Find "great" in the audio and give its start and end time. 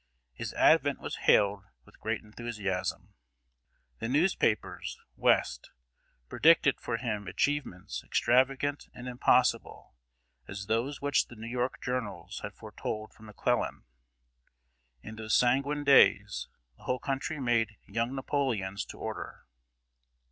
1.99-2.23